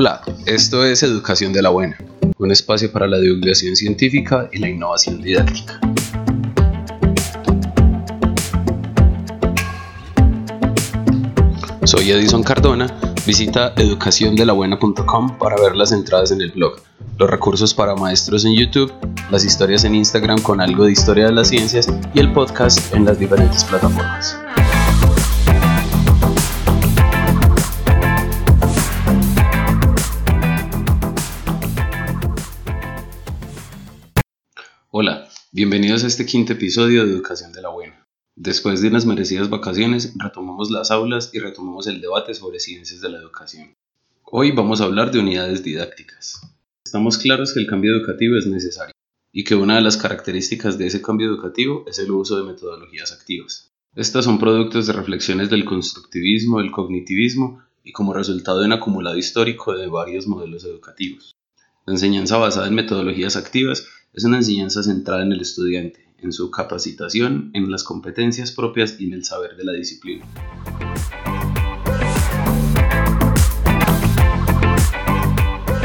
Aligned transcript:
Hola, 0.00 0.22
esto 0.46 0.84
es 0.84 1.02
Educación 1.02 1.52
de 1.52 1.60
la 1.60 1.70
Buena, 1.70 1.98
un 2.38 2.52
espacio 2.52 2.92
para 2.92 3.08
la 3.08 3.18
divulgación 3.18 3.74
científica 3.74 4.48
y 4.52 4.58
la 4.58 4.68
innovación 4.68 5.20
didáctica. 5.20 5.80
Soy 11.82 12.12
Edison 12.12 12.44
Cardona, 12.44 12.86
visita 13.26 13.72
educaciondelabuena.com 13.74 15.36
para 15.36 15.60
ver 15.60 15.74
las 15.74 15.90
entradas 15.90 16.30
en 16.30 16.42
el 16.42 16.52
blog, 16.52 16.76
los 17.18 17.28
recursos 17.28 17.74
para 17.74 17.96
maestros 17.96 18.44
en 18.44 18.54
YouTube, 18.54 18.92
las 19.32 19.44
historias 19.44 19.82
en 19.82 19.96
Instagram 19.96 20.40
con 20.42 20.60
algo 20.60 20.84
de 20.84 20.92
historia 20.92 21.26
de 21.26 21.32
las 21.32 21.48
ciencias 21.48 21.88
y 22.14 22.20
el 22.20 22.32
podcast 22.32 22.94
en 22.94 23.04
las 23.04 23.18
diferentes 23.18 23.64
plataformas. 23.64 24.38
Bienvenidos 35.58 36.04
a 36.04 36.06
este 36.06 36.24
quinto 36.24 36.52
episodio 36.52 37.04
de 37.04 37.10
Educación 37.10 37.50
de 37.50 37.60
la 37.60 37.70
Buena. 37.70 38.06
Después 38.36 38.80
de 38.80 38.86
unas 38.86 39.06
merecidas 39.06 39.50
vacaciones, 39.50 40.14
retomamos 40.14 40.70
las 40.70 40.92
aulas 40.92 41.30
y 41.32 41.40
retomamos 41.40 41.88
el 41.88 42.00
debate 42.00 42.32
sobre 42.32 42.60
ciencias 42.60 43.00
de 43.00 43.08
la 43.08 43.18
educación. 43.18 43.74
Hoy 44.22 44.52
vamos 44.52 44.80
a 44.80 44.84
hablar 44.84 45.10
de 45.10 45.18
unidades 45.18 45.64
didácticas. 45.64 46.40
Estamos 46.86 47.18
claros 47.18 47.52
que 47.52 47.58
el 47.58 47.66
cambio 47.66 47.90
educativo 47.90 48.36
es 48.36 48.46
necesario 48.46 48.92
y 49.32 49.42
que 49.42 49.56
una 49.56 49.74
de 49.74 49.80
las 49.80 49.96
características 49.96 50.78
de 50.78 50.86
ese 50.86 51.02
cambio 51.02 51.26
educativo 51.26 51.82
es 51.88 51.98
el 51.98 52.12
uso 52.12 52.36
de 52.36 52.44
metodologías 52.44 53.10
activas. 53.10 53.72
Estas 53.96 54.26
son 54.26 54.38
productos 54.38 54.86
de 54.86 54.92
reflexiones 54.92 55.50
del 55.50 55.64
constructivismo, 55.64 56.60
del 56.60 56.70
cognitivismo 56.70 57.64
y 57.82 57.90
como 57.90 58.14
resultado 58.14 58.60
de 58.60 58.66
un 58.66 58.74
acumulado 58.74 59.16
histórico 59.16 59.76
de 59.76 59.88
varios 59.88 60.28
modelos 60.28 60.62
educativos. 60.62 61.32
La 61.84 61.94
enseñanza 61.94 62.36
basada 62.36 62.68
en 62.68 62.74
metodologías 62.74 63.34
activas 63.34 63.88
es 64.18 64.24
una 64.24 64.38
enseñanza 64.38 64.82
centrada 64.82 65.22
en 65.22 65.30
el 65.30 65.40
estudiante, 65.40 66.04
en 66.18 66.32
su 66.32 66.50
capacitación, 66.50 67.52
en 67.54 67.70
las 67.70 67.84
competencias 67.84 68.50
propias 68.50 69.00
y 69.00 69.06
en 69.06 69.12
el 69.12 69.24
saber 69.24 69.56
de 69.56 69.62
la 69.62 69.70
disciplina. 69.70 70.26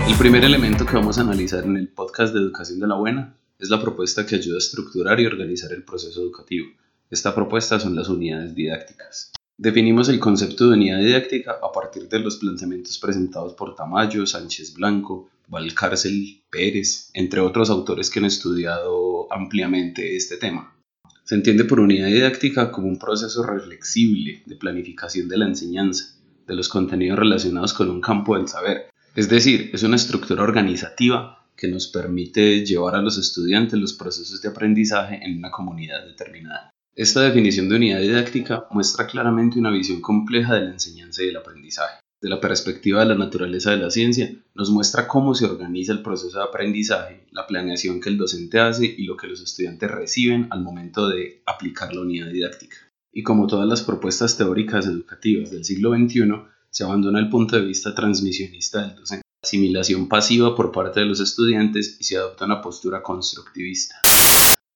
El 0.07 0.15
primer 0.17 0.43
elemento 0.43 0.83
que 0.83 0.95
vamos 0.95 1.19
a 1.19 1.21
analizar 1.21 1.63
en 1.63 1.77
el 1.77 1.89
podcast 1.89 2.33
de 2.33 2.39
Educación 2.39 2.79
de 2.79 2.87
la 2.87 2.95
Buena 2.95 3.35
es 3.59 3.69
la 3.69 3.79
propuesta 3.79 4.25
que 4.25 4.37
ayuda 4.37 4.55
a 4.55 4.57
estructurar 4.57 5.19
y 5.19 5.27
organizar 5.27 5.71
el 5.71 5.83
proceso 5.83 6.19
educativo. 6.19 6.65
Esta 7.11 7.35
propuesta 7.35 7.79
son 7.79 7.95
las 7.95 8.09
unidades 8.09 8.55
didácticas. 8.55 9.31
Definimos 9.57 10.09
el 10.09 10.19
concepto 10.19 10.67
de 10.67 10.77
unidad 10.77 10.99
didáctica 10.99 11.57
a 11.61 11.71
partir 11.71 12.09
de 12.09 12.19
los 12.19 12.37
planteamientos 12.37 12.97
presentados 12.97 13.53
por 13.53 13.75
Tamayo, 13.75 14.25
Sánchez 14.25 14.73
Blanco, 14.73 15.29
Valcárcel, 15.47 16.41
Pérez, 16.49 17.11
entre 17.13 17.39
otros 17.39 17.69
autores 17.69 18.09
que 18.09 18.19
han 18.19 18.25
estudiado 18.25 19.31
ampliamente 19.31 20.15
este 20.15 20.37
tema. 20.37 20.75
Se 21.23 21.35
entiende 21.35 21.65
por 21.65 21.79
unidad 21.79 22.07
didáctica 22.07 22.71
como 22.71 22.87
un 22.87 22.97
proceso 22.97 23.43
reflexible 23.43 24.41
de 24.45 24.55
planificación 24.55 25.29
de 25.29 25.37
la 25.37 25.45
enseñanza, 25.45 26.17
de 26.47 26.55
los 26.55 26.67
contenidos 26.67 27.19
relacionados 27.19 27.73
con 27.73 27.89
un 27.91 28.01
campo 28.01 28.35
del 28.35 28.47
saber. 28.47 28.89
Es 29.15 29.29
decir, 29.29 29.69
es 29.71 29.83
una 29.83 29.97
estructura 29.97 30.43
organizativa 30.43 31.45
que 31.55 31.67
nos 31.67 31.87
permite 31.87 32.65
llevar 32.65 32.95
a 32.95 33.01
los 33.01 33.19
estudiantes 33.19 33.79
los 33.79 33.93
procesos 33.93 34.41
de 34.41 34.49
aprendizaje 34.49 35.19
en 35.23 35.37
una 35.37 35.51
comunidad 35.51 36.05
determinada. 36.05 36.71
Esta 36.95 37.21
definición 37.21 37.69
de 37.69 37.77
unidad 37.77 38.01
didáctica 38.01 38.67
muestra 38.69 39.07
claramente 39.07 39.57
una 39.57 39.71
visión 39.71 39.99
compleja 39.99 40.53
de 40.53 40.65
la 40.65 40.73
enseñanza 40.73 41.23
y 41.23 41.29
el 41.29 41.37
aprendizaje. 41.37 41.95
De 42.21 42.29
la 42.29 42.39
perspectiva 42.39 42.99
de 42.99 43.07
la 43.07 43.15
naturaleza 43.15 43.71
de 43.71 43.77
la 43.77 43.89
ciencia, 43.89 44.31
nos 44.53 44.69
muestra 44.69 45.07
cómo 45.07 45.33
se 45.33 45.45
organiza 45.45 45.91
el 45.91 46.03
proceso 46.03 46.37
de 46.37 46.43
aprendizaje, 46.43 47.25
la 47.31 47.47
planeación 47.47 47.99
que 47.99 48.09
el 48.09 48.17
docente 48.19 48.59
hace 48.59 48.85
y 48.85 49.05
lo 49.05 49.17
que 49.17 49.25
los 49.25 49.41
estudiantes 49.41 49.89
reciben 49.89 50.47
al 50.51 50.61
momento 50.61 51.09
de 51.09 51.41
aplicar 51.47 51.95
la 51.95 52.01
unidad 52.01 52.27
didáctica. 52.27 52.77
Y 53.11 53.23
como 53.23 53.47
todas 53.47 53.67
las 53.67 53.81
propuestas 53.81 54.37
teóricas 54.37 54.85
educativas 54.85 55.49
del 55.49 55.65
siglo 55.65 55.95
XXI, 55.95 56.43
se 56.69 56.83
abandona 56.83 57.19
el 57.19 57.29
punto 57.29 57.55
de 57.55 57.65
vista 57.65 57.95
transmisionista 57.95 58.85
del 58.85 58.97
docente, 58.97 59.23
asimilación 59.43 60.07
pasiva 60.07 60.55
por 60.55 60.71
parte 60.71 60.99
de 60.99 61.07
los 61.07 61.19
estudiantes 61.19 61.97
y 61.99 62.03
se 62.03 62.17
adopta 62.17 62.45
una 62.45 62.61
postura 62.61 63.01
constructivista. 63.01 63.95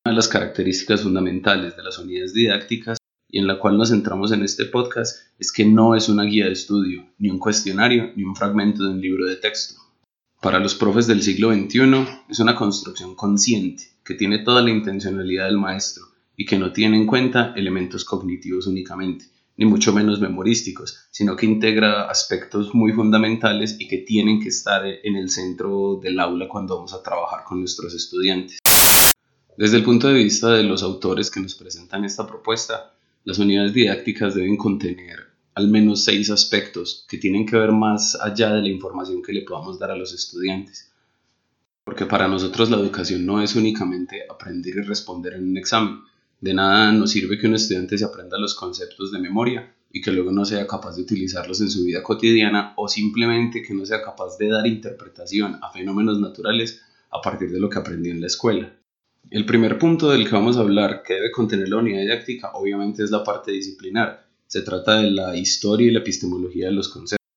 De 0.08 0.14
las 0.14 0.30
características 0.30 1.02
fundamentales 1.02 1.76
de 1.76 1.84
las 1.84 2.00
unidades 2.00 2.34
didácticas 2.34 2.98
y 3.30 3.40
en 3.40 3.46
la 3.46 3.60
cual 3.60 3.78
nos 3.78 3.90
centramos 3.90 4.32
en 4.32 4.42
este 4.42 4.64
podcast 4.64 5.18
es 5.38 5.52
que 5.52 5.66
no 5.66 5.96
es 5.96 6.08
una 6.08 6.24
guía 6.24 6.46
de 6.46 6.54
estudio, 6.54 7.06
ni 7.20 7.30
un 7.30 7.40
cuestionario, 7.40 8.14
ni 8.16 8.24
un 8.24 8.34
fragmento 8.34 8.84
de 8.84 8.92
un 8.92 9.02
libro 9.02 9.26
de 9.26 9.36
texto. 9.36 9.82
Para 10.42 10.60
los 10.60 10.76
profes 10.76 11.08
del 11.08 11.22
siglo 11.22 11.54
XXI 11.54 12.08
es 12.30 12.40
una 12.40 12.56
construcción 12.56 13.16
consciente 13.16 13.84
que 14.06 14.14
tiene 14.14 14.40
toda 14.40 14.62
la 14.62 14.70
intencionalidad 14.70 15.48
del 15.48 15.58
maestro 15.58 16.06
y 16.38 16.46
que 16.46 16.58
no 16.58 16.72
tiene 16.72 16.96
en 16.96 17.06
cuenta 17.06 17.54
elementos 17.58 18.06
cognitivos 18.06 18.66
únicamente, 18.66 19.26
ni 19.58 19.66
mucho 19.66 19.92
menos 19.92 20.22
memorísticos, 20.22 21.10
sino 21.12 21.36
que 21.36 21.48
integra 21.48 22.10
aspectos 22.10 22.74
muy 22.74 22.94
fundamentales 22.94 23.76
y 23.78 23.90
que 23.90 23.98
tienen 23.98 24.40
que 24.40 24.50
estar 24.50 24.86
en 24.86 25.18
el 25.18 25.30
centro 25.30 26.00
del 26.02 26.18
aula 26.18 26.48
cuando 26.48 26.78
vamos 26.78 26.94
a 26.94 27.04
trabajar 27.04 27.44
con 27.44 27.60
nuestros 27.60 27.94
estudiantes. 27.94 28.60
Desde 29.58 29.78
el 29.78 29.84
punto 29.84 30.08
de 30.08 30.14
vista 30.14 30.52
de 30.52 30.62
los 30.62 30.84
autores 30.84 31.32
que 31.32 31.40
nos 31.40 31.56
presentan 31.56 32.06
esta 32.06 32.28
propuesta, 32.28 32.94
las 33.24 33.40
unidades 33.40 33.74
didácticas 33.74 34.36
deben 34.36 34.56
contener 34.56 35.32
al 35.56 35.68
menos 35.68 36.04
seis 36.04 36.30
aspectos 36.30 37.08
que 37.10 37.18
tienen 37.18 37.44
que 37.44 37.58
ver 37.58 37.72
más 37.72 38.14
allá 38.22 38.54
de 38.54 38.62
la 38.62 38.70
información 38.70 39.24
que 39.24 39.34
le 39.34 39.42
podamos 39.42 39.80
dar 39.80 39.90
a 39.90 39.96
los 39.96 40.14
estudiantes. 40.14 40.92
Porque 41.84 42.06
para 42.06 42.28
nosotros 42.28 42.70
la 42.70 42.78
educación 42.78 43.26
no 43.26 43.42
es 43.42 43.56
únicamente 43.56 44.22
aprender 44.30 44.76
y 44.76 44.82
responder 44.82 45.34
en 45.34 45.50
un 45.50 45.58
examen. 45.58 46.02
De 46.40 46.54
nada 46.54 46.92
nos 46.92 47.10
sirve 47.10 47.40
que 47.40 47.48
un 47.48 47.56
estudiante 47.56 47.98
se 47.98 48.06
aprenda 48.06 48.38
los 48.38 48.54
conceptos 48.54 49.12
de 49.12 49.18
memoria 49.18 49.74
y 49.92 50.02
que 50.02 50.12
luego 50.12 50.32
no 50.32 50.46
sea 50.46 50.68
capaz 50.68 50.98
de 50.98 51.02
utilizarlos 51.02 51.62
en 51.62 51.72
su 51.72 51.84
vida 51.84 52.04
cotidiana 52.04 52.74
o 52.78 52.88
simplemente 52.88 53.64
que 53.64 53.74
no 53.74 53.88
sea 53.88 54.04
capaz 54.04 54.38
de 54.38 54.50
dar 54.50 54.68
interpretación 54.68 55.58
a 55.64 55.72
fenómenos 55.72 56.20
naturales 56.20 56.80
a 57.10 57.22
partir 57.22 57.50
de 57.50 57.60
lo 57.60 57.72
que 57.72 57.80
aprendió 57.80 58.12
en 58.12 58.22
la 58.22 58.28
escuela. 58.28 58.72
El 59.30 59.46
primer 59.46 59.78
punto 59.78 60.10
del 60.10 60.24
que 60.24 60.36
vamos 60.36 60.56
a 60.56 60.62
hablar, 60.62 61.04
que 61.06 61.16
debe 61.16 61.32
contener 61.32 61.68
la 61.68 61.78
unidad 61.78 62.00
didáctica, 62.00 62.52
obviamente 62.54 63.04
es 63.04 63.12
la 63.12 63.26
parte 63.26 63.52
disciplinar. 63.52 64.26
Se 64.48 64.62
trata 64.62 65.02
de 65.02 65.12
la 65.12 65.36
historia 65.36 65.88
y 65.88 65.92
la 65.92 66.00
epistemología 66.00 66.68
de 66.68 66.72
los 66.72 66.88
conceptos. 66.88 67.28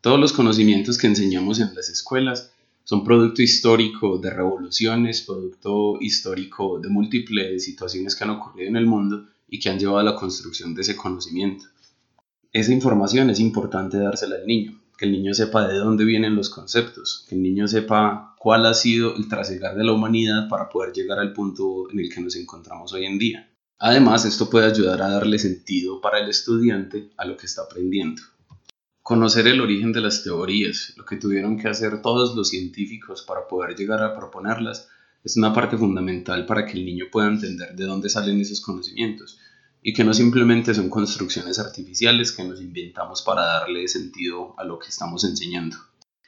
Todos 0.00 0.18
los 0.18 0.32
conocimientos 0.32 0.98
que 0.98 1.06
enseñamos 1.06 1.60
en 1.60 1.74
las 1.76 1.88
escuelas 1.90 2.52
son 2.82 3.04
producto 3.04 3.42
histórico 3.42 4.18
de 4.18 4.30
revoluciones, 4.30 5.22
producto 5.22 5.98
histórico 6.00 6.80
de 6.80 6.88
múltiples 6.88 7.62
situaciones 7.62 8.16
que 8.16 8.24
han 8.24 8.30
ocurrido 8.30 8.68
en 8.70 8.76
el 8.76 8.86
mundo 8.86 9.26
y 9.48 9.60
que 9.60 9.70
han 9.70 9.78
llevado 9.78 9.98
a 9.98 10.04
la 10.04 10.16
construcción 10.16 10.74
de 10.74 10.82
ese 10.82 10.96
conocimiento. 10.96 11.66
Esa 12.52 12.72
información 12.72 13.30
es 13.30 13.38
importante 13.38 13.98
dársela 13.98 14.36
al 14.36 14.46
niño, 14.46 14.77
que 14.98 15.04
el 15.04 15.12
niño 15.12 15.32
sepa 15.32 15.68
de 15.68 15.78
dónde 15.78 16.04
vienen 16.04 16.34
los 16.34 16.50
conceptos, 16.50 17.24
que 17.28 17.36
el 17.36 17.42
niño 17.42 17.68
sepa 17.68 18.34
cuál 18.36 18.66
ha 18.66 18.74
sido 18.74 19.14
el 19.14 19.28
trasegar 19.28 19.76
de 19.76 19.84
la 19.84 19.92
humanidad 19.92 20.48
para 20.48 20.68
poder 20.68 20.92
llegar 20.92 21.20
al 21.20 21.32
punto 21.32 21.88
en 21.92 22.00
el 22.00 22.12
que 22.12 22.20
nos 22.20 22.34
encontramos 22.34 22.92
hoy 22.92 23.06
en 23.06 23.16
día. 23.16 23.48
Además, 23.78 24.24
esto 24.24 24.50
puede 24.50 24.66
ayudar 24.66 25.00
a 25.00 25.08
darle 25.08 25.38
sentido 25.38 26.00
para 26.00 26.18
el 26.18 26.28
estudiante 26.28 27.10
a 27.16 27.26
lo 27.26 27.36
que 27.36 27.46
está 27.46 27.62
aprendiendo. 27.62 28.22
Conocer 29.00 29.46
el 29.46 29.60
origen 29.60 29.92
de 29.92 30.00
las 30.00 30.24
teorías, 30.24 30.92
lo 30.96 31.04
que 31.04 31.16
tuvieron 31.16 31.56
que 31.56 31.68
hacer 31.68 32.02
todos 32.02 32.34
los 32.34 32.48
científicos 32.48 33.22
para 33.22 33.46
poder 33.46 33.76
llegar 33.76 34.02
a 34.02 34.16
proponerlas, 34.16 34.88
es 35.22 35.36
una 35.36 35.54
parte 35.54 35.78
fundamental 35.78 36.44
para 36.44 36.66
que 36.66 36.72
el 36.72 36.84
niño 36.84 37.04
pueda 37.10 37.28
entender 37.28 37.76
de 37.76 37.84
dónde 37.84 38.10
salen 38.10 38.40
esos 38.40 38.60
conocimientos 38.60 39.38
y 39.82 39.92
que 39.92 40.04
no 40.04 40.12
simplemente 40.14 40.74
son 40.74 40.90
construcciones 40.90 41.58
artificiales 41.58 42.32
que 42.32 42.44
nos 42.44 42.60
inventamos 42.60 43.22
para 43.22 43.42
darle 43.42 43.88
sentido 43.88 44.54
a 44.58 44.64
lo 44.64 44.78
que 44.78 44.88
estamos 44.88 45.24
enseñando. 45.24 45.76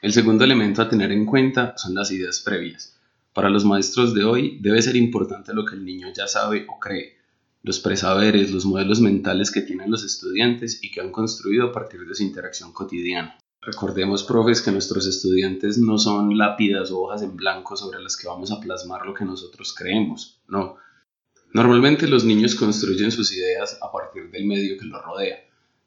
El 0.02 0.12
segundo 0.12 0.44
elemento 0.44 0.80
a 0.80 0.88
tener 0.88 1.12
en 1.12 1.26
cuenta 1.26 1.75
son 1.76 1.94
las 1.94 2.10
ideas 2.10 2.40
previas. 2.40 2.96
Para 3.32 3.50
los 3.50 3.64
maestros 3.64 4.14
de 4.14 4.25
hoy 4.25 4.58
debe 4.60 4.82
ser 4.82 4.96
importante 4.96 5.52
lo 5.52 5.64
que 5.64 5.75
el 5.75 5.84
niño 5.84 6.08
ya 6.14 6.26
sabe 6.26 6.66
o 6.69 6.78
cree, 6.80 7.16
los 7.62 7.80
presaberes, 7.80 8.50
los 8.50 8.64
modelos 8.64 9.00
mentales 9.00 9.50
que 9.50 9.60
tienen 9.60 9.90
los 9.90 10.04
estudiantes 10.04 10.82
y 10.82 10.90
que 10.90 11.00
han 11.00 11.12
construido 11.12 11.66
a 11.66 11.72
partir 11.72 12.06
de 12.06 12.14
su 12.14 12.22
interacción 12.22 12.72
cotidiana. 12.72 13.38
Recordemos, 13.60 14.25
profes, 14.25 14.62
que 14.62 14.72
nuestros 14.72 15.06
estudiantes 15.06 15.76
no 15.76 15.98
son 15.98 16.38
lápidas 16.38 16.90
o 16.90 17.02
hojas 17.02 17.20
en 17.22 17.36
blanco 17.36 17.76
sobre 17.76 18.00
las 18.02 18.16
que 18.16 18.26
vamos 18.26 18.50
a 18.50 18.58
plasmar 18.58 19.04
lo 19.04 19.12
que 19.12 19.26
nosotros 19.26 19.75
creemos, 19.75 20.40
no, 20.48 20.76
Normalmente 21.52 22.06
los 22.06 22.25
niños 22.25 22.55
construyen 22.55 23.11
sus 23.11 23.37
ideas 23.37 23.76
a 23.82 23.91
partir 23.91 24.31
del 24.31 24.47
medio 24.47 24.79
que 24.79 24.87
los 24.87 25.02
rodea, 25.02 25.37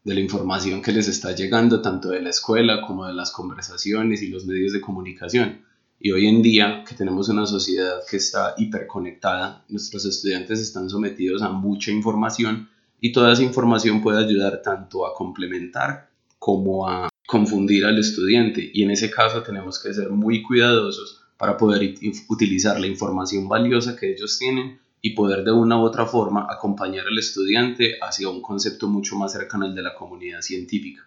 de 0.03 0.13
la 0.13 0.19
información 0.19 0.81
que 0.81 0.91
les 0.91 1.07
está 1.07 1.33
llegando 1.33 1.81
tanto 1.81 2.09
de 2.09 2.21
la 2.21 2.31
escuela 2.31 2.81
como 2.81 3.07
de 3.07 3.13
las 3.13 3.31
conversaciones 3.31 4.21
y 4.21 4.27
los 4.27 4.45
medios 4.45 4.73
de 4.73 4.81
comunicación. 4.81 5.61
Y 6.01 6.11
hoy 6.11 6.27
en 6.27 6.41
día, 6.41 6.83
que 6.85 6.95
tenemos 6.95 7.29
una 7.29 7.45
sociedad 7.45 8.01
que 8.09 8.17
está 8.17 8.55
hiperconectada, 8.57 9.63
nuestros 9.69 10.03
estudiantes 10.03 10.59
están 10.59 10.89
sometidos 10.89 11.41
a 11.41 11.49
mucha 11.49 11.91
información 11.91 12.69
y 12.99 13.13
toda 13.13 13.31
esa 13.31 13.43
información 13.43 14.01
puede 14.01 14.21
ayudar 14.25 14.61
tanto 14.61 15.05
a 15.05 15.13
complementar 15.13 16.09
como 16.39 16.89
a 16.89 17.09
confundir 17.25 17.85
al 17.85 17.97
estudiante 17.97 18.69
y 18.73 18.83
en 18.83 18.91
ese 18.91 19.09
caso 19.09 19.41
tenemos 19.43 19.81
que 19.81 19.93
ser 19.93 20.09
muy 20.09 20.41
cuidadosos 20.41 21.21
para 21.37 21.55
poder 21.55 21.95
utilizar 22.27 22.77
la 22.81 22.87
información 22.87 23.47
valiosa 23.47 23.95
que 23.95 24.11
ellos 24.11 24.37
tienen 24.37 24.79
y 25.05 25.11
poder 25.11 25.43
de 25.43 25.51
una 25.51 25.77
u 25.77 25.81
otra 25.81 26.05
forma 26.05 26.47
acompañar 26.49 27.05
al 27.07 27.19
estudiante 27.19 27.95
hacia 28.01 28.29
un 28.29 28.41
concepto 28.41 28.87
mucho 28.87 29.17
más 29.17 29.33
cercano 29.33 29.65
al 29.65 29.75
de 29.75 29.81
la 29.81 29.93
comunidad 29.93 30.39
científica. 30.39 31.03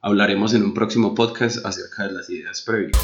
Hablaremos 0.00 0.52
en 0.54 0.64
un 0.64 0.74
próximo 0.74 1.14
podcast 1.14 1.64
acerca 1.64 2.08
de 2.08 2.12
las 2.12 2.28
ideas 2.28 2.60
previas. 2.62 2.98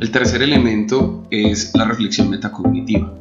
El 0.00 0.10
tercer 0.10 0.40
elemento 0.40 1.26
es 1.30 1.72
la 1.74 1.84
reflexión 1.84 2.30
metacognitiva. 2.30 3.12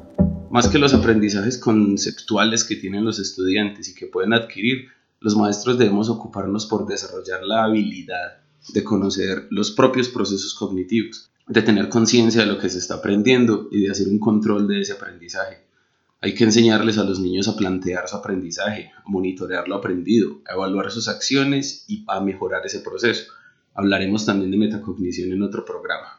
Más 0.50 0.69
que 0.69 0.80
los 0.80 0.94
aprendizajes 0.94 1.57
conceptuales 1.57 2.63
que 2.63 2.77
tienen 2.77 3.03
los 3.03 3.19
estudiantes 3.19 3.89
y 3.89 3.95
que 3.95 4.06
pueden 4.06 4.31
adquirir, 4.31 4.88
los 5.19 5.36
maestros 5.36 5.77
debemos 5.77 6.09
ocuparnos 6.09 6.68
por 6.68 6.88
desarrollar 6.88 7.44
la 7.44 7.65
habilidad 7.65 8.40
de 8.69 8.84
conocer 8.84 9.48
los 9.50 9.72
propios 9.72 10.10
procesos 10.10 10.54
cognitivos, 10.54 11.30
de 11.48 11.62
tener 11.62 11.90
conciencia 11.90 12.42
de 12.42 12.48
lo 12.48 12.58
que 12.58 12.69
se 12.69 12.78
está 12.78 12.96
aprendiendo 12.96 13.68
y 13.72 13.81
de 13.81 13.92
hacer 13.92 14.08
un 14.08 14.19
control 14.19 14.68
de 14.68 14.81
ese 14.81 14.94
aprendizaje. 14.94 15.66
Hay 16.22 16.36
que 16.36 16.44
enseñarles 16.44 16.98
a 16.98 17.04
los 17.04 17.19
niños 17.19 17.48
a 17.48 17.56
plantear 17.56 18.08
su 18.08 18.16
aprendizaje, 18.16 18.92
a 18.96 19.04
monitorear 19.06 19.68
lo 19.68 19.75
aprendido, 19.75 20.42
a 20.48 20.54
evaluar 20.54 20.92
sus 20.92 21.08
acciones 21.08 21.86
y 21.88 22.06
a 22.08 22.22
mejorar 22.22 22.66
ese 22.66 22.80
proceso. 22.80 23.31
Hablaremos 23.74 24.25
también 24.25 24.52
de 24.52 24.58
metacognición 24.58 25.31
en 25.31 25.42
otro 25.42 25.66
programa. 25.66 26.18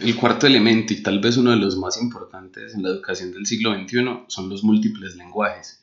El 0.00 0.16
cuarto 0.16 0.46
elemento 0.46 0.92
y 0.92 1.02
tal 1.02 1.20
vez 1.20 1.36
uno 1.36 1.50
de 1.52 1.56
los 1.56 1.76
más 1.76 2.00
importantes 2.00 2.74
en 2.74 2.82
la 2.82 2.90
educación 2.90 3.32
del 3.32 3.46
siglo 3.46 3.74
XXI 3.74 4.24
son 4.26 4.48
los 4.48 4.62
múltiples 4.62 5.16
lenguajes. 5.16 5.81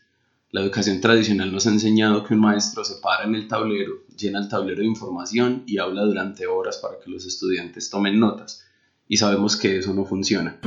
La 0.52 0.62
educación 0.62 1.00
tradicional 1.00 1.52
nos 1.52 1.68
ha 1.68 1.70
enseñado 1.70 2.24
que 2.24 2.34
un 2.34 2.40
maestro 2.40 2.84
se 2.84 2.96
para 2.96 3.26
en 3.26 3.36
el 3.36 3.48
tablero, 3.48 4.06
llena 4.18 4.40
el 4.40 4.50
tablero 4.50 4.80
de 4.80 4.88
información 4.88 5.62
y 5.68 5.78
habla 5.78 6.02
durante 6.02 6.48
horas 6.48 6.78
para 6.78 7.00
que 7.00 7.12
los 7.12 7.24
estudiantes 7.28 7.92
tomen 7.92 8.20
notas. 8.20 8.66
Y 9.08 9.18
sabemos 9.18 9.56
que 9.56 9.78
eso 9.78 9.94
no 9.94 10.06
funciona. 10.06 10.60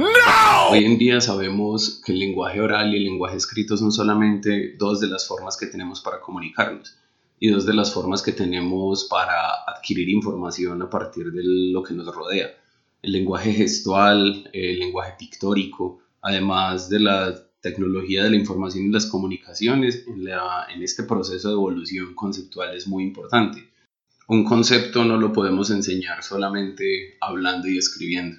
Hoy 0.70 0.84
en 0.84 0.98
día 0.98 1.20
sabemos 1.20 2.00
que 2.04 2.12
el 2.12 2.20
lenguaje 2.20 2.60
oral 2.60 2.94
y 2.94 2.98
el 2.98 3.04
lenguaje 3.04 3.36
escrito 3.36 3.76
son 3.76 3.90
solamente 3.90 4.76
dos 4.78 5.00
de 5.00 5.08
las 5.08 5.26
formas 5.26 5.56
que 5.56 5.66
tenemos 5.66 6.00
para 6.00 6.20
comunicarnos 6.20 6.96
y 7.40 7.50
dos 7.50 7.66
de 7.66 7.74
las 7.74 7.92
formas 7.92 8.22
que 8.22 8.30
tenemos 8.30 9.06
para 9.10 9.64
adquirir 9.66 10.08
información 10.10 10.80
a 10.80 10.88
partir 10.88 11.32
de 11.32 11.42
lo 11.42 11.82
que 11.82 11.94
nos 11.94 12.06
rodea. 12.14 12.54
El 13.02 13.10
lenguaje 13.10 13.52
gestual, 13.52 14.48
el 14.52 14.78
lenguaje 14.78 15.14
pictórico, 15.18 15.98
además 16.20 16.88
de 16.88 17.00
la 17.00 17.34
tecnología 17.62 18.24
de 18.24 18.30
la 18.30 18.36
información 18.36 18.86
y 18.86 18.90
las 18.90 19.06
comunicaciones 19.06 20.04
en, 20.06 20.82
este 20.82 21.04
proceso 21.04 21.48
de 21.48 21.54
evolución 21.54 22.14
conceptual 22.14 22.76
es 22.76 22.86
muy 22.88 23.04
importante. 23.04 23.70
Un 24.26 24.44
concepto 24.44 25.04
no 25.04 25.16
lo 25.16 25.32
podemos 25.32 25.70
enseñar 25.70 26.22
solamente 26.22 27.16
hablando 27.20 27.68
y 27.68 27.78
escribiendo. 27.78 28.38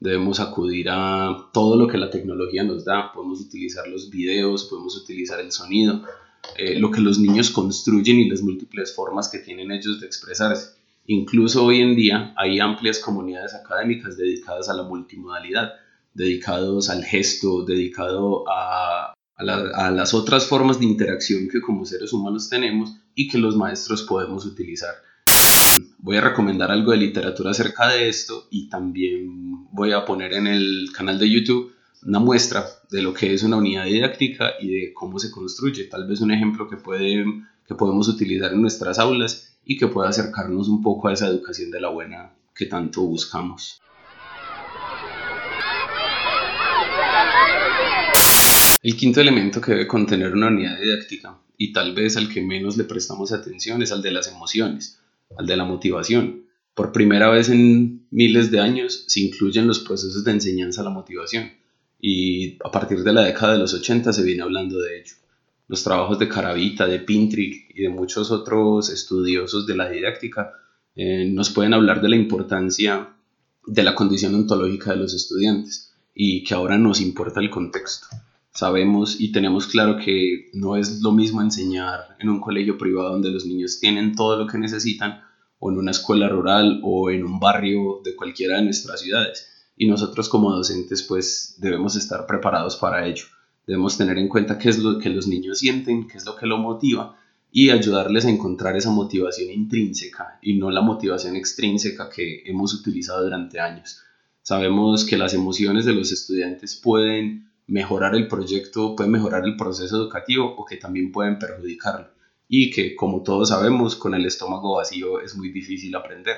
Debemos 0.00 0.40
acudir 0.40 0.88
a 0.90 1.50
todo 1.52 1.76
lo 1.76 1.86
que 1.86 1.98
la 1.98 2.10
tecnología 2.10 2.64
nos 2.64 2.84
da. 2.84 3.12
Podemos 3.12 3.40
utilizar 3.40 3.86
los 3.88 4.10
videos, 4.10 4.64
podemos 4.64 4.96
utilizar 4.96 5.40
el 5.40 5.52
sonido, 5.52 6.02
eh, 6.56 6.78
lo 6.78 6.90
que 6.90 7.00
los 7.00 7.18
niños 7.18 7.50
construyen 7.50 8.18
y 8.18 8.28
las 8.28 8.42
múltiples 8.42 8.94
formas 8.94 9.28
que 9.28 9.38
tienen 9.38 9.70
ellos 9.70 10.00
de 10.00 10.06
expresarse. 10.06 10.76
Incluso 11.06 11.64
hoy 11.64 11.80
en 11.80 11.94
día 11.94 12.34
hay 12.36 12.58
amplias 12.58 12.98
comunidades 12.98 13.54
académicas 13.54 14.16
dedicadas 14.16 14.68
a 14.68 14.74
la 14.74 14.82
multimodalidad 14.82 15.74
dedicados 16.14 16.90
al 16.90 17.04
gesto, 17.04 17.64
dedicado 17.64 18.44
a, 18.48 19.14
a, 19.36 19.90
las 19.90 20.14
otras 20.14 20.46
formas 20.46 20.78
de 20.78 20.86
interacción 20.86 21.48
que 21.48 21.60
como 21.60 21.84
seres 21.84 22.12
humanos 22.12 22.48
tenemos 22.48 22.96
y 23.14 23.28
que 23.28 23.38
los 23.38 23.56
maestros 23.56 24.02
podemos 24.02 24.46
utilizar. 24.46 24.94
Voy 25.98 26.16
a 26.16 26.20
recomendar 26.20 26.70
algo 26.70 26.92
de 26.92 26.98
literatura 26.98 27.50
acerca 27.50 27.88
de 27.88 28.08
esto 28.08 28.46
y 28.50 28.68
también 28.68 29.68
voy 29.72 29.92
a 29.92 30.04
poner 30.04 30.34
en 30.34 30.46
el 30.46 30.88
canal 30.94 31.18
de 31.18 31.30
YouTube 31.30 31.72
una 32.06 32.18
muestra 32.18 32.66
de 32.90 33.02
lo 33.02 33.14
que 33.14 33.32
es 33.32 33.42
una 33.42 33.56
unidad 33.56 33.86
didáctica 33.86 34.52
y 34.60 34.68
de 34.68 34.92
cómo 34.92 35.18
se 35.18 35.30
construye. 35.30 35.84
Tal 35.84 36.06
vez 36.06 36.20
un 36.20 36.30
ejemplo 36.30 36.68
que, 36.68 36.76
puede, 36.76 37.24
que 37.66 37.74
podemos 37.74 38.08
utilizar 38.08 38.52
en 38.52 38.60
nuestras 38.60 38.98
aulas 38.98 39.56
y 39.64 39.78
que 39.78 39.88
pueda 39.88 40.10
acercarnos 40.10 40.68
un 40.68 40.82
poco 40.82 41.08
a 41.08 41.14
esa 41.14 41.26
educación 41.26 41.70
de 41.70 41.80
la 41.80 41.88
buena 41.88 42.34
que 42.54 42.66
tanto 42.66 43.02
buscamos. 43.02 43.80
El 48.84 48.96
quinto 48.96 49.22
elemento 49.22 49.62
que 49.62 49.72
debe 49.72 49.86
contener 49.86 50.34
una 50.34 50.48
unidad 50.48 50.78
didáctica, 50.78 51.38
y 51.56 51.72
tal 51.72 51.94
vez 51.94 52.18
al 52.18 52.28
que 52.28 52.42
menos 52.42 52.76
le 52.76 52.84
prestamos 52.84 53.32
atención, 53.32 53.80
es 53.80 53.92
al 53.92 54.02
de 54.02 54.10
las 54.10 54.28
emociones, 54.28 55.00
al 55.38 55.46
de 55.46 55.56
la 55.56 55.64
motivación. 55.64 56.44
Por 56.74 56.92
primera 56.92 57.30
vez 57.30 57.48
en 57.48 58.06
miles 58.10 58.50
de 58.50 58.60
años 58.60 59.04
se 59.06 59.20
incluyen 59.20 59.66
los 59.66 59.78
procesos 59.78 60.22
de 60.22 60.32
enseñanza 60.32 60.82
la 60.82 60.90
motivación, 60.90 61.50
y 61.98 62.58
a 62.62 62.70
partir 62.70 63.02
de 63.02 63.14
la 63.14 63.22
década 63.22 63.54
de 63.54 63.60
los 63.60 63.72
80 63.72 64.12
se 64.12 64.22
viene 64.22 64.42
hablando 64.42 64.78
de 64.78 65.00
ello. 65.00 65.14
Los 65.66 65.82
trabajos 65.82 66.18
de 66.18 66.28
Caravita, 66.28 66.86
de 66.86 66.98
Pintrick 66.98 67.70
y 67.74 67.84
de 67.84 67.88
muchos 67.88 68.30
otros 68.30 68.90
estudiosos 68.90 69.66
de 69.66 69.76
la 69.76 69.88
didáctica 69.88 70.52
eh, 70.94 71.24
nos 71.30 71.48
pueden 71.48 71.72
hablar 71.72 72.02
de 72.02 72.10
la 72.10 72.16
importancia 72.16 73.14
de 73.66 73.82
la 73.82 73.94
condición 73.94 74.34
ontológica 74.34 74.90
de 74.90 74.98
los 74.98 75.14
estudiantes 75.14 75.94
y 76.14 76.44
que 76.44 76.52
ahora 76.52 76.76
nos 76.76 77.00
importa 77.00 77.40
el 77.40 77.48
contexto 77.48 78.08
sabemos 78.54 79.20
y 79.20 79.32
tenemos 79.32 79.66
claro 79.66 79.98
que 79.98 80.50
no 80.52 80.76
es 80.76 81.02
lo 81.02 81.10
mismo 81.10 81.42
enseñar 81.42 82.16
en 82.20 82.28
un 82.28 82.40
colegio 82.40 82.78
privado 82.78 83.10
donde 83.10 83.30
los 83.30 83.44
niños 83.44 83.80
tienen 83.80 84.14
todo 84.14 84.36
lo 84.36 84.46
que 84.46 84.58
necesitan 84.58 85.20
o 85.58 85.70
en 85.70 85.78
una 85.78 85.90
escuela 85.90 86.28
rural 86.28 86.80
o 86.84 87.10
en 87.10 87.24
un 87.24 87.40
barrio 87.40 88.00
de 88.04 88.14
cualquiera 88.14 88.56
de 88.56 88.64
nuestras 88.64 89.00
ciudades. 89.00 89.48
Y 89.76 89.88
nosotros 89.88 90.28
como 90.28 90.52
docentes 90.52 91.02
pues 91.02 91.56
debemos 91.58 91.96
estar 91.96 92.26
preparados 92.26 92.76
para 92.76 93.06
ello. 93.06 93.24
Debemos 93.66 93.98
tener 93.98 94.18
en 94.18 94.28
cuenta 94.28 94.56
qué 94.56 94.68
es 94.68 94.78
lo 94.78 94.98
que 94.98 95.10
los 95.10 95.26
niños 95.26 95.58
sienten, 95.58 96.06
qué 96.06 96.18
es 96.18 96.24
lo 96.24 96.36
que 96.36 96.46
lo 96.46 96.58
motiva 96.58 97.16
y 97.50 97.70
ayudarles 97.70 98.24
a 98.24 98.30
encontrar 98.30 98.76
esa 98.76 98.90
motivación 98.90 99.50
intrínseca 99.50 100.38
y 100.42 100.54
no 100.58 100.70
la 100.70 100.80
motivación 100.80 101.34
extrínseca 101.34 102.08
que 102.08 102.42
hemos 102.44 102.72
utilizado 102.74 103.24
durante 103.24 103.58
años. 103.58 104.00
Sabemos 104.42 105.04
que 105.04 105.16
las 105.16 105.34
emociones 105.34 105.86
de 105.86 105.94
los 105.94 106.12
estudiantes 106.12 106.76
pueden 106.76 107.48
mejorar 107.66 108.14
el 108.14 108.28
proyecto, 108.28 108.94
pueden 108.94 109.12
mejorar 109.12 109.44
el 109.44 109.56
proceso 109.56 109.96
educativo 109.96 110.54
o 110.56 110.64
que 110.64 110.76
también 110.76 111.12
pueden 111.12 111.38
perjudicarlo. 111.38 112.08
Y 112.48 112.70
que, 112.70 112.94
como 112.94 113.22
todos 113.22 113.48
sabemos, 113.48 113.96
con 113.96 114.14
el 114.14 114.26
estómago 114.26 114.76
vacío 114.76 115.20
es 115.20 115.34
muy 115.34 115.50
difícil 115.50 115.94
aprender. 115.96 116.36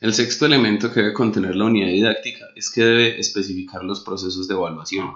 El 0.00 0.14
sexto 0.14 0.46
elemento 0.46 0.92
que 0.92 1.00
debe 1.00 1.12
contener 1.12 1.56
la 1.56 1.64
unidad 1.64 1.88
didáctica 1.88 2.46
es 2.54 2.70
que 2.70 2.82
debe 2.82 3.18
especificar 3.18 3.82
los 3.82 4.00
procesos 4.00 4.46
de 4.46 4.54
evaluación, 4.54 5.12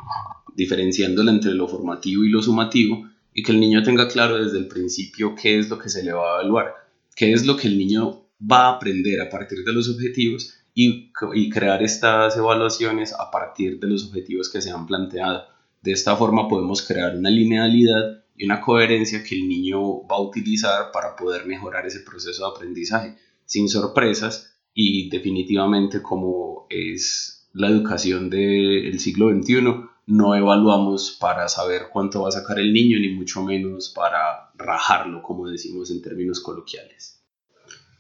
diferenciándola 0.57 1.31
entre 1.31 1.53
lo 1.53 1.69
formativo 1.69 2.25
y 2.25 2.31
lo 2.31 2.43
sumativo, 2.43 3.09
y 3.33 3.43
que 3.43 3.53
el 3.53 3.61
niño 3.61 3.83
tenga 3.83 4.09
claro 4.09 4.43
desde 4.43 4.59
el 4.59 4.67
principio 4.67 5.35
qué 5.41 5.59
es 5.59 5.69
lo 5.69 5.79
que 5.79 5.89
se 5.89 6.03
le 6.03 6.12
va 6.12 6.23
a 6.23 6.41
evaluar, 6.41 6.75
qué 7.15 7.33
es 7.33 7.47
lo 7.47 7.57
que 7.57 7.69
el 7.69 7.79
niño 7.79 8.25
va 8.41 8.67
a 8.67 8.71
aprender 8.77 9.21
a 9.21 9.31
partir 9.31 9.65
de 9.65 9.73
los 9.73 9.89
objetivos 9.89 10.58
y, 10.81 11.51
crear 11.51 11.83
estas 11.83 12.37
evaluaciones 12.37 13.13
a 13.13 13.33
partir 13.33 13.81
de 13.81 13.89
los 13.89 14.07
objetivos 14.07 14.49
que 14.49 14.63
se 14.63 14.71
han 14.71 14.87
planteado. 14.87 15.43
De 15.83 15.91
esta 15.91 16.15
forma 16.15 16.47
podemos 16.47 16.87
crear 16.87 17.17
una 17.17 17.31
linealidad 17.31 18.25
y 18.37 18.45
una 18.45 18.61
coherencia 18.61 19.25
que 19.25 19.35
el 19.35 19.49
niño 19.49 20.07
va 20.07 20.17
a 20.17 20.21
utilizar 20.21 20.93
para 20.93 21.17
poder 21.17 21.47
mejorar 21.47 21.85
ese 21.85 22.01
proceso 22.01 22.45
de 22.45 22.57
aprendizaje 22.57 23.17
sin 23.45 23.69
sorpresas 23.69 24.55
y 24.73 25.11
definitivamente 25.11 26.01
como 26.01 26.67
es 26.71 27.49
la 27.55 27.69
educación 27.69 28.31
del 28.31 29.01
siglo 29.01 29.31
XXI, 29.31 29.65
no 30.07 30.37
evaluamos 30.37 31.17
para 31.21 31.49
saber 31.49 31.89
cuánto 31.93 32.23
va 32.23 32.29
a 32.29 32.33
sacar 32.33 32.61
el 32.61 32.73
niño 32.73 33.01
ni 33.01 33.09
mucho 33.09 33.43
menos 33.43 33.89
para 33.89 34.53
rajarlo, 34.55 35.23
como 35.23 35.49
decimos 35.49 35.91
en 35.91 36.03
términos 36.03 36.39
coloquiales. 36.39 37.18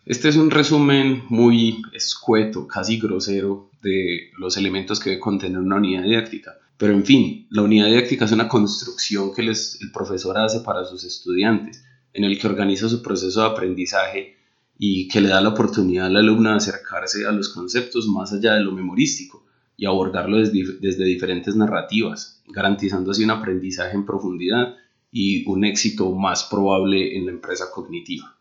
Este 0.08 0.30
es 0.30 0.36
un 0.36 0.50
resumen 0.50 1.24
muy 1.28 1.82
escueto, 1.92 2.66
casi 2.66 2.98
grosero, 2.98 3.70
de 3.82 4.30
los 4.38 4.56
elementos 4.56 5.00
que 5.00 5.10
debe 5.10 5.20
contener 5.20 5.58
una 5.58 5.76
unidad 5.76 6.02
didáctica. 6.02 6.54
Pero 6.78 6.94
en 6.94 7.04
fin, 7.04 7.46
la 7.50 7.60
unidad 7.60 7.88
didáctica 7.88 8.24
es 8.24 8.32
una 8.32 8.48
construcción 8.48 9.34
que 9.34 9.42
el 9.42 9.54
profesor 9.92 10.38
hace 10.38 10.60
para 10.60 10.86
sus 10.86 11.04
estudiantes, 11.04 11.84
en 12.14 12.24
el 12.24 12.38
que 12.38 12.46
organiza 12.46 12.88
su 12.88 13.02
proceso 13.02 13.42
de 13.42 13.48
aprendizaje 13.48 14.36
y 14.78 15.08
que 15.08 15.20
le 15.20 15.28
da 15.28 15.42
la 15.42 15.50
oportunidad 15.50 16.06
al 16.06 16.16
alumno 16.16 16.52
de 16.52 16.56
acercarse 16.56 17.26
a 17.26 17.32
los 17.32 17.50
conceptos 17.50 18.08
más 18.08 18.32
allá 18.32 18.54
de 18.54 18.62
lo 18.62 18.72
memorístico 18.72 19.44
y 19.76 19.84
abordarlo 19.84 20.38
desde, 20.38 20.78
desde 20.80 21.04
diferentes 21.04 21.54
narrativas, 21.54 22.42
garantizando 22.46 23.10
así 23.10 23.24
un 23.24 23.32
aprendizaje 23.32 23.94
en 23.94 24.06
profundidad 24.06 24.74
y 25.12 25.46
un 25.46 25.66
éxito 25.66 26.10
más 26.14 26.44
probable 26.44 27.14
en 27.18 27.26
la 27.26 27.32
empresa 27.32 27.66
cognitiva. 27.70 28.37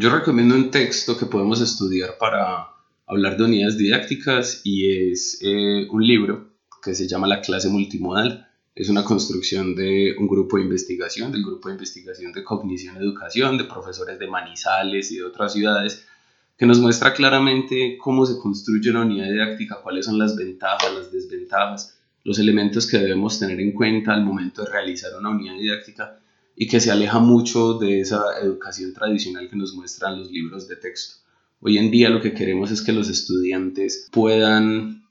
Yo 0.00 0.10
recomiendo 0.10 0.54
un 0.54 0.70
texto 0.70 1.18
que 1.18 1.26
podemos 1.26 1.60
estudiar 1.60 2.18
para 2.20 2.68
hablar 3.04 3.36
de 3.36 3.42
unidades 3.42 3.76
didácticas 3.76 4.60
y 4.62 5.10
es 5.10 5.40
eh, 5.42 5.88
un 5.90 6.06
libro 6.06 6.50
que 6.80 6.94
se 6.94 7.08
llama 7.08 7.26
La 7.26 7.40
clase 7.40 7.68
multimodal, 7.68 8.48
es 8.76 8.88
una 8.90 9.02
construcción 9.02 9.74
de 9.74 10.14
un 10.16 10.28
grupo 10.28 10.56
de 10.56 10.62
investigación, 10.62 11.32
del 11.32 11.42
grupo 11.42 11.66
de 11.66 11.74
investigación 11.74 12.30
de 12.30 12.44
cognición 12.44 12.94
y 12.94 12.98
educación, 13.00 13.58
de 13.58 13.64
profesores 13.64 14.20
de 14.20 14.28
Manizales 14.28 15.10
y 15.10 15.16
de 15.16 15.24
otras 15.24 15.54
ciudades, 15.54 16.06
que 16.56 16.64
nos 16.64 16.78
muestra 16.78 17.12
claramente 17.12 17.98
cómo 17.98 18.24
se 18.24 18.38
construye 18.38 18.90
una 18.90 19.00
unidad 19.00 19.32
didáctica, 19.32 19.80
cuáles 19.82 20.06
son 20.06 20.16
las 20.16 20.36
ventajas, 20.36 20.94
las 20.94 21.10
desventajas, 21.10 21.98
los 22.22 22.38
elementos 22.38 22.86
que 22.86 22.98
debemos 22.98 23.40
tener 23.40 23.58
en 23.58 23.72
cuenta 23.72 24.14
al 24.14 24.24
momento 24.24 24.62
de 24.62 24.70
realizar 24.70 25.10
una 25.18 25.30
unidad 25.30 25.56
didáctica 25.58 26.20
y 26.60 26.66
que 26.66 26.80
se 26.80 26.90
aleja 26.90 27.20
mucho 27.20 27.74
de 27.74 28.00
esa 28.00 28.20
educación 28.42 28.92
tradicional 28.92 29.48
que 29.48 29.54
nos 29.54 29.74
muestran 29.74 30.18
los 30.18 30.30
libros 30.30 30.66
de 30.66 30.74
texto. 30.74 31.22
Hoy 31.60 31.78
en 31.78 31.88
día 31.92 32.10
lo 32.10 32.20
que 32.20 32.34
queremos 32.34 32.72
es 32.72 32.82
que 32.82 32.92
los 32.92 33.08
estudiantes 33.08 34.08
puedan 34.10 35.04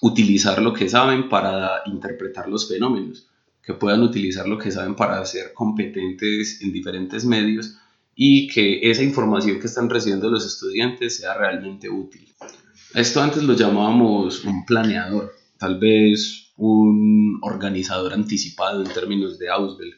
utilizar 0.00 0.62
lo 0.62 0.72
que 0.72 0.88
saben 0.88 1.28
para 1.28 1.82
interpretar 1.86 2.48
los 2.48 2.68
fenómenos, 2.68 3.26
que 3.64 3.74
puedan 3.74 4.02
utilizar 4.02 4.46
lo 4.46 4.58
que 4.58 4.70
saben 4.70 4.94
para 4.94 5.24
ser 5.26 5.52
competentes 5.52 6.62
en 6.62 6.72
diferentes 6.72 7.24
medios 7.24 7.76
y 8.14 8.46
que 8.46 8.88
esa 8.88 9.02
información 9.02 9.58
que 9.58 9.66
están 9.66 9.90
recibiendo 9.90 10.30
los 10.30 10.46
estudiantes 10.46 11.16
sea 11.16 11.34
realmente 11.34 11.90
útil. 11.90 12.28
Esto 12.94 13.20
antes 13.20 13.42
lo 13.42 13.54
llamábamos 13.54 14.44
un 14.44 14.64
planeador, 14.64 15.32
tal 15.58 15.80
vez 15.80 16.52
un 16.56 17.40
organizador 17.42 18.12
anticipado 18.12 18.84
en 18.84 18.92
términos 18.92 19.36
de 19.38 19.48
Ausubel, 19.48 19.94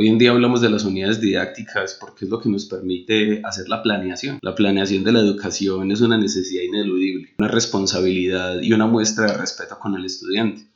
Hoy 0.00 0.06
en 0.06 0.16
día 0.16 0.30
hablamos 0.30 0.60
de 0.60 0.70
las 0.70 0.84
unidades 0.84 1.20
didácticas 1.20 1.96
porque 1.98 2.24
es 2.24 2.30
lo 2.30 2.40
que 2.40 2.48
nos 2.48 2.66
permite 2.66 3.42
hacer 3.44 3.68
la 3.68 3.82
planeación. 3.82 4.38
La 4.42 4.54
planeación 4.54 5.02
de 5.02 5.10
la 5.10 5.18
educación 5.18 5.90
es 5.90 6.00
una 6.02 6.16
necesidad 6.16 6.62
ineludible, 6.62 7.34
una 7.40 7.48
responsabilidad 7.48 8.62
y 8.62 8.72
una 8.72 8.86
muestra 8.86 9.26
de 9.26 9.36
respeto 9.36 9.76
con 9.80 9.96
el 9.96 10.04
estudiante. 10.04 10.68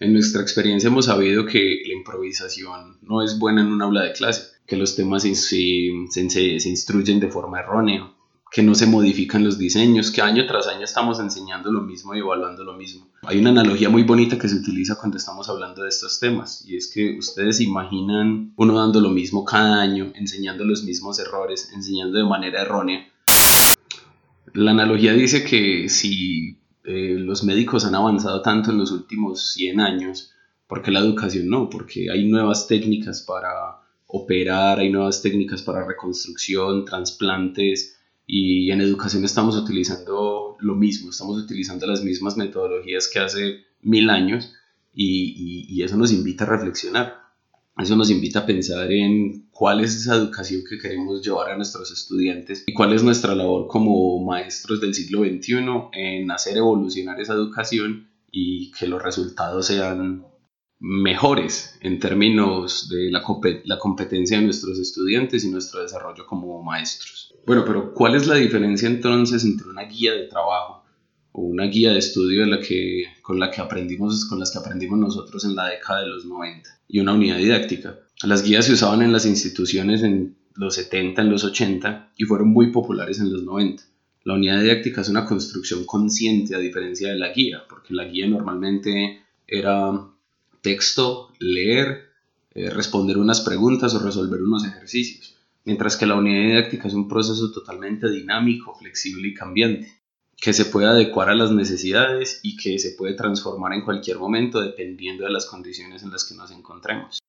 En 0.00 0.14
nuestra 0.14 0.42
experiencia 0.42 0.88
hemos 0.88 1.04
sabido 1.04 1.46
que 1.46 1.80
la 1.86 1.92
improvisación 1.92 2.98
no 3.02 3.22
es 3.22 3.38
buena 3.38 3.60
en 3.60 3.68
un 3.68 3.82
aula 3.82 4.02
de 4.02 4.14
clase, 4.14 4.48
que 4.66 4.76
los 4.76 4.96
temas 4.96 5.22
se, 5.22 5.34
se 6.10 6.68
instruyen 6.68 7.20
de 7.20 7.28
forma 7.28 7.60
errónea, 7.60 8.12
que 8.50 8.62
no 8.62 8.74
se 8.74 8.86
modifican 8.86 9.44
los 9.44 9.58
diseños, 9.58 10.10
que 10.10 10.22
año 10.22 10.44
tras 10.46 10.66
año 10.66 10.84
estamos 10.84 11.20
enseñando 11.20 11.70
lo 11.70 11.82
mismo 11.82 12.14
y 12.14 12.18
evaluando 12.18 12.64
lo 12.64 12.72
mismo. 12.72 13.06
Hay 13.22 13.38
una 13.38 13.50
analogía 13.50 13.88
muy 13.88 14.02
bonita 14.02 14.38
que 14.38 14.48
se 14.48 14.56
utiliza 14.56 14.96
cuando 14.96 15.18
estamos 15.18 15.48
hablando 15.48 15.82
de 15.82 15.88
estos 15.88 16.18
temas 16.18 16.64
y 16.66 16.76
es 16.76 16.90
que 16.92 17.16
ustedes 17.16 17.60
imaginan 17.60 18.52
uno 18.56 18.76
dando 18.76 19.00
lo 19.00 19.10
mismo 19.10 19.44
cada 19.44 19.80
año, 19.80 20.10
enseñando 20.14 20.64
los 20.64 20.82
mismos 20.82 21.20
errores, 21.20 21.70
enseñando 21.72 22.18
de 22.18 22.24
manera 22.24 22.62
errónea. 22.62 23.08
La 24.52 24.72
analogía 24.72 25.12
dice 25.12 25.44
que 25.44 25.88
si 25.88 26.58
eh, 26.82 27.14
los 27.18 27.44
médicos 27.44 27.84
han 27.84 27.94
avanzado 27.94 28.42
tanto 28.42 28.72
en 28.72 28.78
los 28.78 28.90
últimos 28.90 29.52
100 29.52 29.80
años, 29.80 30.32
¿por 30.66 30.82
qué 30.82 30.90
la 30.90 30.98
educación 30.98 31.48
no? 31.48 31.70
Porque 31.70 32.10
hay 32.10 32.28
nuevas 32.28 32.66
técnicas 32.66 33.22
para 33.22 33.80
operar, 34.08 34.80
hay 34.80 34.90
nuevas 34.90 35.22
técnicas 35.22 35.62
para 35.62 35.86
reconstrucción, 35.86 36.84
trasplantes, 36.84 37.99
y 38.32 38.70
en 38.70 38.80
educación 38.80 39.24
estamos 39.24 39.56
utilizando 39.56 40.56
lo 40.60 40.76
mismo, 40.76 41.10
estamos 41.10 41.36
utilizando 41.36 41.84
las 41.88 42.00
mismas 42.00 42.36
metodologías 42.36 43.08
que 43.08 43.18
hace 43.18 43.64
mil 43.82 44.08
años 44.08 44.52
y, 44.94 45.66
y, 45.68 45.82
eso 45.82 45.96
nos 45.96 46.12
invita 46.12 46.44
a 46.44 46.46
reflexionar, 46.46 47.16
eso 47.76 47.96
nos 47.96 48.08
invita 48.08 48.40
a 48.40 48.46
pensar 48.46 48.92
en 48.92 49.48
cuál 49.50 49.80
es 49.80 49.96
esa 49.96 50.14
educación 50.14 50.62
que 50.68 50.78
queremos 50.78 51.22
llevar 51.24 51.50
a 51.50 51.56
nuestros 51.56 51.90
estudiantes 51.90 52.62
y 52.68 52.72
cuál 52.72 52.92
es 52.92 53.02
nuestra 53.02 53.34
labor 53.34 53.66
como 53.66 54.24
maestros 54.24 54.80
del 54.80 54.94
siglo 54.94 55.24
XXI 55.24 55.56
en 55.92 56.30
hacer 56.30 56.56
evolucionar 56.56 57.20
esa 57.20 57.32
educación 57.32 58.10
y 58.30 58.70
que 58.70 58.86
los 58.86 59.02
resultados 59.02 59.66
sean 59.66 60.24
mejores 60.80 61.78
en 61.82 61.98
términos 61.98 62.88
de 62.88 63.10
la, 63.10 63.22
la 63.64 63.78
competencia 63.78 64.38
de 64.38 64.44
nuestros 64.44 64.78
estudiantes 64.78 65.44
y 65.44 65.50
nuestro 65.50 65.82
desarrollo 65.82 66.26
como 66.26 66.62
maestros. 66.62 67.34
Bueno, 67.46 67.64
pero 67.66 67.92
¿cuál 67.92 68.14
es 68.14 68.26
la 68.26 68.36
diferencia 68.36 68.88
entonces 68.88 69.44
entre 69.44 69.68
una 69.68 69.82
guía 69.82 70.14
de 70.14 70.26
trabajo 70.26 70.84
o 71.32 71.42
una 71.42 71.66
guía 71.66 71.92
de 71.92 71.98
estudio 71.98 72.40
de 72.42 72.46
la 72.46 72.60
que, 72.60 73.04
con 73.22 73.38
la 73.38 73.50
que 73.50 73.60
aprendimos, 73.60 74.24
con 74.24 74.40
las 74.40 74.50
que 74.50 74.58
aprendimos 74.58 74.98
nosotros 74.98 75.44
en 75.44 75.54
la 75.54 75.68
década 75.68 76.00
de 76.00 76.08
los 76.08 76.24
90 76.24 76.68
y 76.88 77.00
una 77.00 77.12
unidad 77.12 77.36
didáctica? 77.36 78.00
Las 78.22 78.42
guías 78.42 78.64
se 78.64 78.72
usaban 78.72 79.02
en 79.02 79.12
las 79.12 79.26
instituciones 79.26 80.02
en 80.02 80.36
los 80.54 80.74
70, 80.74 81.22
en 81.22 81.30
los 81.30 81.44
80 81.44 82.12
y 82.16 82.24
fueron 82.24 82.48
muy 82.48 82.72
populares 82.72 83.20
en 83.20 83.32
los 83.32 83.42
90. 83.44 83.82
La 84.24 84.34
unidad 84.34 84.60
didáctica 84.60 85.02
es 85.02 85.08
una 85.08 85.24
construcción 85.24 85.84
consciente 85.84 86.54
a 86.54 86.58
diferencia 86.58 87.08
de 87.08 87.18
la 87.18 87.32
guía, 87.32 87.62
porque 87.68 87.94
la 87.94 88.04
guía 88.04 88.28
normalmente 88.28 89.22
era 89.46 90.10
texto, 90.60 91.32
leer, 91.38 92.10
eh, 92.54 92.70
responder 92.70 93.18
unas 93.18 93.40
preguntas 93.40 93.94
o 93.94 93.98
resolver 93.98 94.42
unos 94.42 94.64
ejercicios 94.64 95.36
mientras 95.64 95.96
que 95.96 96.06
la 96.06 96.16
unidad 96.16 96.48
didáctica 96.48 96.88
es 96.88 96.94
un 96.94 97.08
proceso 97.08 97.52
totalmente 97.52 98.10
dinámico, 98.10 98.74
flexible 98.74 99.28
y 99.28 99.34
cambiante, 99.34 100.00
que 100.36 100.52
se 100.52 100.64
puede 100.64 100.86
adecuar 100.86 101.28
a 101.28 101.34
las 101.34 101.50
necesidades 101.50 102.40
y 102.42 102.56
que 102.56 102.78
se 102.78 102.92
puede 102.92 103.14
transformar 103.14 103.74
en 103.74 103.84
cualquier 103.84 104.18
momento 104.18 104.60
dependiendo 104.60 105.24
de 105.24 105.30
las 105.30 105.46
condiciones 105.46 106.02
en 106.02 106.10
las 106.10 106.24
que 106.24 106.34
nos 106.34 106.50
encontremos. 106.50 107.20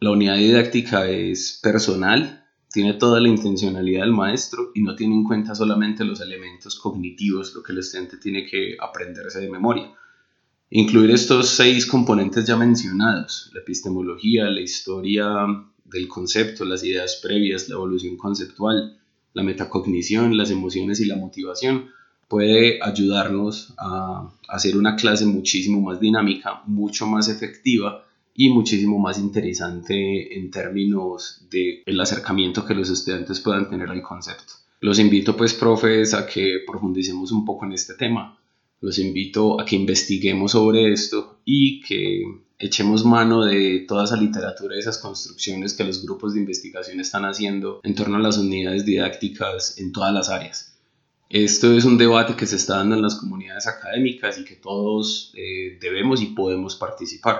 La 0.00 0.10
unidad 0.10 0.36
didáctica 0.36 1.08
es 1.08 1.58
personal, 1.62 2.46
tiene 2.70 2.94
toda 2.94 3.20
la 3.20 3.28
intencionalidad 3.28 4.02
del 4.02 4.12
maestro 4.12 4.70
y 4.74 4.82
no 4.82 4.94
tiene 4.94 5.14
en 5.14 5.24
cuenta 5.24 5.54
solamente 5.54 6.04
los 6.04 6.20
elementos 6.20 6.76
cognitivos, 6.76 7.54
lo 7.54 7.62
que 7.62 7.72
el 7.72 7.78
estudiante 7.78 8.18
tiene 8.18 8.46
que 8.46 8.76
aprenderse 8.80 9.40
de 9.40 9.50
memoria. 9.50 9.92
Incluir 10.70 11.10
estos 11.10 11.50
seis 11.50 11.86
componentes 11.86 12.46
ya 12.46 12.56
mencionados, 12.56 13.50
la 13.52 13.60
epistemología, 13.60 14.44
la 14.44 14.60
historia 14.60 15.28
del 15.84 16.08
concepto, 16.08 16.64
las 16.64 16.82
ideas 16.82 17.20
previas, 17.22 17.68
la 17.68 17.74
evolución 17.74 18.16
conceptual, 18.16 18.98
la 19.34 19.42
metacognición, 19.42 20.36
las 20.36 20.50
emociones 20.50 21.00
y 21.00 21.06
la 21.06 21.16
motivación, 21.16 21.90
puede 22.28 22.82
ayudarnos 22.82 23.74
a 23.78 24.28
hacer 24.48 24.76
una 24.76 24.96
clase 24.96 25.26
muchísimo 25.26 25.80
más 25.80 26.00
dinámica, 26.00 26.62
mucho 26.66 27.06
más 27.06 27.28
efectiva 27.28 28.04
y 28.34 28.48
muchísimo 28.48 28.98
más 28.98 29.18
interesante 29.18 30.36
en 30.36 30.50
términos 30.50 31.46
de 31.50 31.82
el 31.86 32.00
acercamiento 32.00 32.64
que 32.64 32.74
los 32.74 32.90
estudiantes 32.90 33.40
puedan 33.40 33.68
tener 33.68 33.90
al 33.90 34.02
concepto. 34.02 34.54
Los 34.80 34.98
invito 34.98 35.36
pues 35.36 35.54
profes 35.54 36.14
a 36.14 36.26
que 36.26 36.58
profundicemos 36.66 37.30
un 37.30 37.44
poco 37.44 37.64
en 37.64 37.72
este 37.72 37.94
tema. 37.94 38.38
Los 38.84 38.98
invito 38.98 39.58
a 39.58 39.64
que 39.64 39.76
investiguemos 39.76 40.52
sobre 40.52 40.92
esto 40.92 41.40
y 41.46 41.80
que 41.80 42.22
echemos 42.58 43.02
mano 43.06 43.42
de 43.42 43.86
toda 43.88 44.04
esa 44.04 44.18
literatura 44.18 44.76
y 44.76 44.80
esas 44.80 44.98
construcciones 44.98 45.72
que 45.72 45.84
los 45.84 46.04
grupos 46.04 46.34
de 46.34 46.40
investigación 46.40 47.00
están 47.00 47.24
haciendo 47.24 47.80
en 47.82 47.94
torno 47.94 48.18
a 48.18 48.20
las 48.20 48.36
unidades 48.36 48.84
didácticas 48.84 49.78
en 49.78 49.90
todas 49.90 50.12
las 50.12 50.28
áreas. 50.28 50.78
Esto 51.30 51.72
es 51.72 51.86
un 51.86 51.96
debate 51.96 52.36
que 52.36 52.44
se 52.44 52.56
está 52.56 52.76
dando 52.76 52.96
en 52.96 53.00
las 53.00 53.14
comunidades 53.14 53.66
académicas 53.66 54.38
y 54.38 54.44
que 54.44 54.56
todos 54.56 55.32
eh, 55.34 55.78
debemos 55.80 56.20
y 56.20 56.26
podemos 56.26 56.76
participar. 56.76 57.38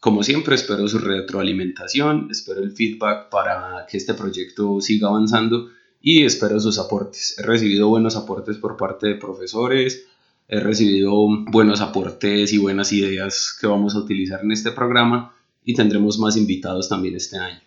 Como 0.01 0.23
siempre, 0.23 0.55
espero 0.55 0.89
su 0.89 0.97
retroalimentación, 0.99 2.29
espero 2.31 2.63
el 2.63 2.73
feedback 2.73 3.29
para 3.29 3.85
que 3.87 3.99
este 3.99 4.15
proyecto 4.15 4.81
siga 4.81 5.09
avanzando 5.09 5.69
y 6.05 6.23
espero 6.23 6.61
sus 6.61 6.79
aportes. 6.79 7.35
He 7.39 7.43
recibido 7.43 7.89
buenos 7.89 8.15
aportes 8.15 8.59
por 8.59 8.77
parte 8.77 9.09
de 9.09 9.15
profesores, 9.15 10.05
he 10.47 10.61
recibido 10.61 11.27
buenos 11.51 11.81
aportes 11.81 12.53
y 12.53 12.59
buenas 12.59 12.93
ideas 12.93 13.57
que 13.59 13.67
vamos 13.67 13.95
a 13.95 14.01
utilizar 14.01 14.45
en 14.45 14.53
este 14.53 14.71
programa 14.71 15.35
y 15.65 15.73
tendremos 15.73 16.19
más 16.19 16.37
invitados 16.37 16.91
también 16.91 17.17
este 17.17 17.39
año. 17.39 17.59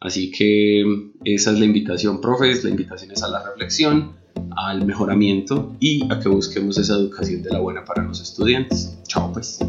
Así 0.00 0.32
que 0.32 0.82
esa 1.24 1.52
es 1.52 1.58
la 1.60 1.64
invitación, 1.64 2.20
profes, 2.20 2.64
la 2.64 2.70
invitación 2.70 3.12
es 3.12 3.22
a 3.22 3.28
la 3.28 3.48
reflexión, 3.48 4.16
al 4.56 4.84
mejoramiento 4.84 5.76
y 5.78 6.12
a 6.12 6.18
que 6.18 6.28
busquemos 6.28 6.76
esa 6.78 6.94
educación 6.94 7.42
de 7.42 7.50
la 7.50 7.60
buena 7.60 7.84
para 7.84 8.02
los 8.02 8.20
estudiantes. 8.20 8.98
Chao 9.06 9.32
pues. 9.32 9.60